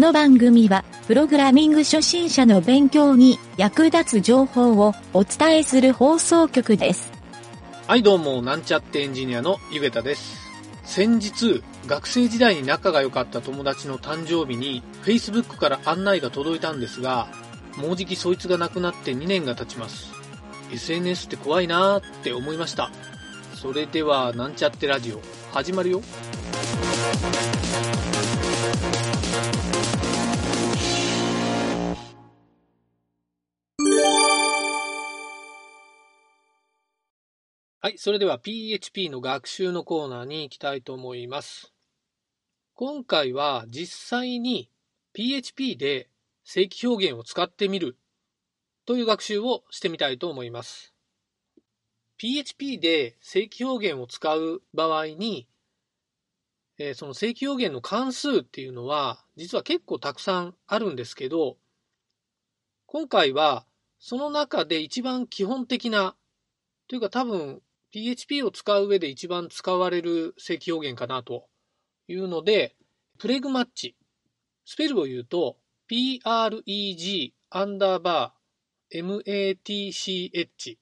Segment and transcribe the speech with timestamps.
[0.00, 7.12] この番組は、プログラミング初心者の勉強に役立つ情報をお伝えする放送局です。
[7.86, 10.38] はい、どうも、なんちゃってエンジニアのゆげたです。
[10.84, 17.28] 先日、学生時代に仲が良かった友達の誕生日に、Facebook から案内が届いたんですが、
[17.76, 20.10] もうじきそいつが亡くなって2年が経ちます。
[20.72, 22.90] SNS って怖いなーって思いました。
[23.54, 25.20] それでは、なんちゃってラジオ、
[25.52, 26.00] 始まるよ。
[37.82, 41.72] はい、それでは PHP の学習のコーナーに行きたいと思います。
[42.74, 44.68] 今回は実際に
[45.14, 46.10] PHP で
[46.44, 47.96] 正規表現を使ってみる
[48.84, 50.92] という学習をしてみたいと思います。
[52.18, 55.48] PHP で正規表現を使う場合に、
[56.76, 61.56] えーその正規表現の関数っていうのは実は結構たくさんあるんですけど、
[62.84, 63.64] 今回は
[63.98, 66.14] その中で一番基本的な
[66.86, 71.48] というか多分 PHP を使う上で一番使われる正規表現かなと
[72.08, 72.76] いうので、
[73.18, 73.96] プレグマッチ。
[74.64, 75.56] スペルを言うと、
[75.90, 80.78] preg アンダーバー match。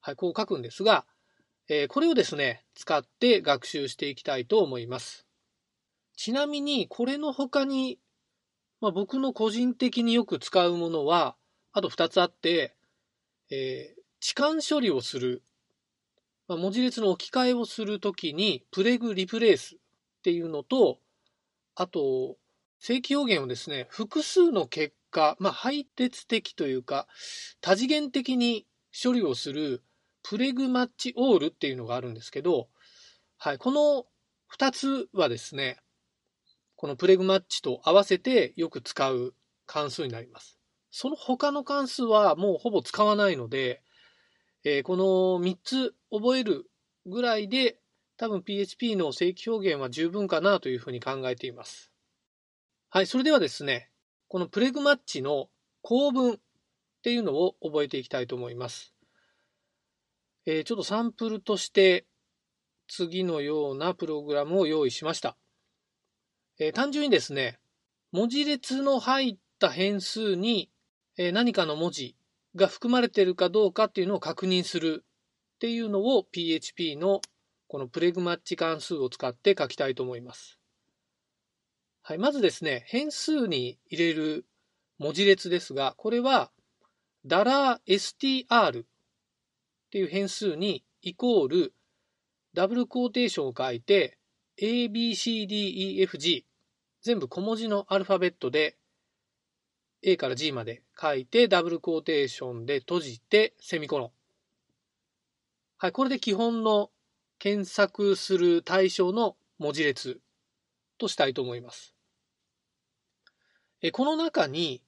[0.00, 1.06] はい、こう書くんですが、
[1.68, 5.26] えーこれをですね、使って学習していきたいと思います。
[6.16, 7.98] ちなみに、これの他に、
[8.80, 11.36] まあ、僕の個人的によく使うものは、
[11.72, 12.74] あと2つあって、
[13.50, 15.42] えー置換処理をする
[16.48, 19.78] まあ文字列の置き換えをするときに、プレグリプレイスっ
[20.22, 20.98] ていうのと、
[21.74, 22.36] あと、
[22.78, 27.06] 正規表現をですね、複数の結果、まあ、配列的というか、
[27.60, 28.66] 多次元的に
[29.02, 29.82] 処理をする、
[30.22, 32.68] プレグマッチオールっていうのがあるんですけど、
[33.38, 34.06] はい、この
[34.56, 35.78] 2つはですね、
[36.74, 39.34] このプレグマッチと合わせてよく使う
[39.66, 40.58] 関数になります。
[40.90, 43.82] その他の関数はもうほぼ使わないので、
[44.68, 45.04] えーこの
[45.40, 46.68] 3つ覚える
[47.06, 47.78] ぐらいで
[48.16, 51.92] 多分 PHP の正規表現は十分かなというふうに考えています。
[52.90, 53.90] はい、それではですね、
[54.26, 55.50] このプレグマッチの
[55.82, 56.36] 構文っ
[57.04, 58.92] ていうのを覚えていきたいと思います。
[60.46, 62.04] えーちょっとサンプルとして
[62.88, 65.36] 次のようなプログラムを用意しました。
[66.58, 67.60] えー単純にですね、
[68.10, 70.72] 文字列の入った変数に、
[71.16, 72.16] え何かの文字
[72.56, 75.04] が含まれているかどうかっていうのを確認する
[75.56, 77.20] っていうのを PHP の
[77.68, 80.58] このプレグマッチ関数を使って書きたいと思います。
[82.02, 84.46] はい、まずですね、変数に入れる
[84.98, 86.50] 文字列ですが、これは
[87.26, 88.86] $str っ
[89.90, 91.74] ていう変数にイコール
[92.54, 94.18] ダブルクォーテーションを書いて
[94.60, 96.44] ABCDEFG
[97.02, 98.76] 全部小文字のアルファベットで
[100.08, 104.10] A から G まで書いて、ダブルクォーテーションで閉じて、セミコロン。
[105.78, 106.92] はい、これで基本の
[107.40, 110.20] 検索する対象の文字列
[110.96, 111.92] としたいと思います。
[113.82, 114.80] えこの中に、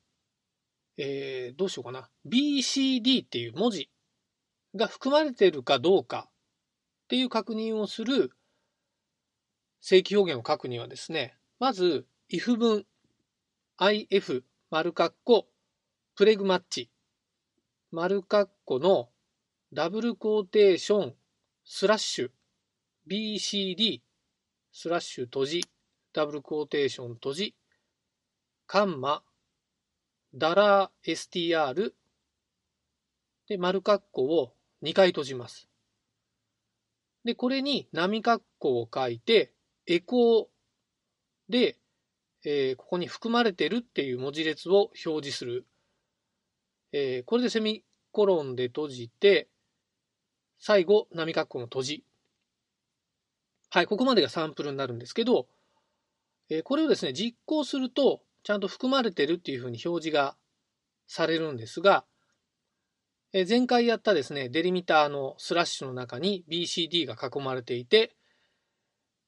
[0.97, 2.09] えーどうしようかな。
[2.25, 3.91] BCD っていう文字
[4.77, 8.31] が含まれているかどうかっていう確認をする
[9.81, 12.87] 正規表現を書くにはですね、まず if 文
[13.81, 15.49] if 丸括弧
[16.15, 16.91] preg_match。
[17.91, 19.09] 丸括弧の
[19.73, 21.15] ダブルクォーテーション
[21.65, 22.31] スラッシュ。
[23.11, 24.03] BCD
[24.71, 25.65] スラッシュ閉じ。
[26.13, 27.55] ダブルクォーテーション閉じ。
[28.67, 29.23] カンマ
[30.35, 31.93] ダラー STR
[33.49, 34.53] で丸括弧を
[34.83, 35.67] 2回閉じます。
[37.25, 39.55] で、これに波括弧を書いて
[39.87, 40.47] エコー
[41.49, 41.79] で
[42.45, 45.67] えーここに含まれてるっていう文字列を表示する。
[46.93, 49.49] えーこれでセミコロンで閉じて、
[50.59, 52.05] 最後、波括弧の閉じ。
[53.71, 55.47] はい、ここまでがサンプルになるんですけど、
[56.49, 60.37] えーこれをですね、実行すると、ちゃんと含まれてるっていうふうに表示が
[61.07, 62.05] されるんですが、
[63.33, 68.17] えー前回やったですね、デリミターのスラッシュの中に BCD が囲まれていて、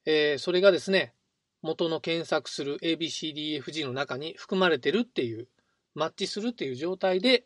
[0.06, 1.14] えーそれがですね、
[1.62, 5.48] 元の検索する ABCDFG の中に含まれてるっていう、
[5.94, 7.44] マッチするっていう状態で、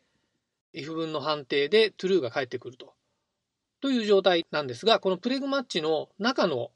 [0.74, 2.94] if 文の判定で true が返ってくると。
[3.80, 6.70] という状態なんですが、このプレグマッチの中の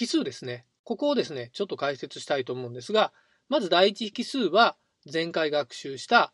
[0.00, 0.66] 引数ですね。
[0.84, 3.12] ここをですね、ちょっと解説したいと思うんですが、
[3.48, 4.76] まず第一引数は
[5.10, 6.32] 前回学習した、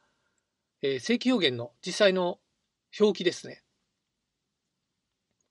[0.82, 2.38] えー正規表現の実際の
[2.98, 3.62] 表記ですね。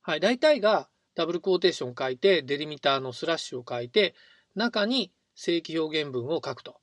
[0.01, 4.15] はい、大体がダブルクォーテーションを書いて、デリミターのスラッシュを書いて、
[4.59, 6.79] 中に正規表現文を書くと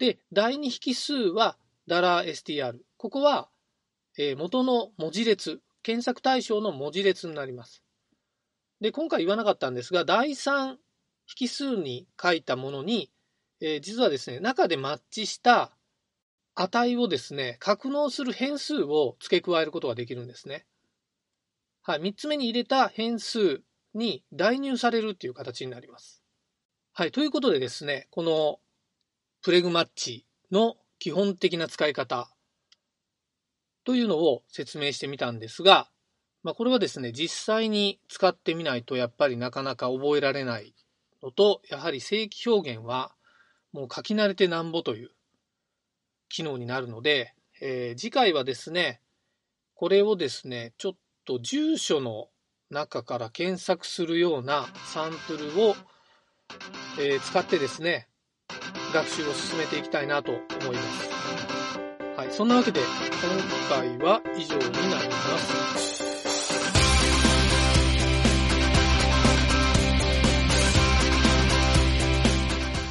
[0.00, 2.78] で、第2引数は $str。
[2.96, 3.50] ここは、
[4.16, 7.84] えー、元の文字列、検索対象の文字列になります。
[8.80, 10.78] で、今回言わなかったんですが、第3
[11.38, 13.10] 引数に書いたものに、
[13.60, 15.70] えー、実はですね、中でマッチした
[16.54, 20.64] 値をですね、格納する変数を付け加えることができるんですね。
[21.82, 23.60] はい、3つ目に入れた変数
[23.92, 26.19] に代入されるっていう形になります。
[27.00, 28.58] はい、ということでですね、この
[29.40, 32.28] プレグマッチの基本的な使い方
[33.84, 35.88] というのを説明してみたんですが、
[36.42, 40.74] まあ、これはですね、実際に使ってみないとやっぱりなかなか覚えられない
[41.22, 43.14] のと、やはり正規表現は
[43.72, 45.10] もう書き慣れてなんぼという
[46.28, 47.32] 機能になるので、
[47.62, 49.00] えー、次回はですね、
[49.72, 50.92] これをですね、ちょっ
[51.24, 52.28] と住所の
[52.68, 55.74] 中から検索するようなサンプルを、
[56.98, 58.08] えー、使ってですね、
[58.92, 60.40] 学習を進めていきたいなと思
[60.72, 61.08] います。
[62.16, 62.88] はい、そんなわけで今
[63.68, 65.14] 回は以上になりま
[65.78, 66.00] す。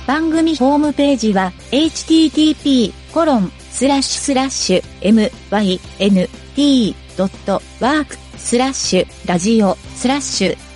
[0.07, 4.83] 番組ホームページは http コロンスラッシュスラッシュ
[6.57, 10.68] mynt.work スラッシュラジオスラッシュ